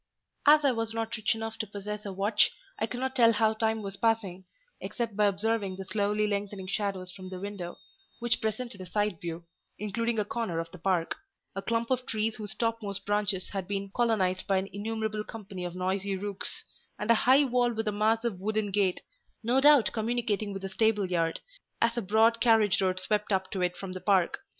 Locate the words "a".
2.07-2.11, 8.81-8.87, 10.17-10.25, 11.55-11.61, 17.11-17.29, 17.87-17.91, 21.95-22.01